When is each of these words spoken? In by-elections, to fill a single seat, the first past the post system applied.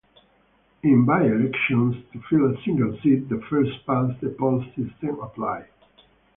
In 0.81 1.05
by-elections, 1.05 1.95
to 2.11 2.21
fill 2.27 2.49
a 2.51 2.59
single 2.63 2.97
seat, 3.03 3.29
the 3.29 3.39
first 3.47 3.85
past 3.85 4.19
the 4.19 4.29
post 4.29 4.65
system 4.75 5.19
applied. 5.19 5.69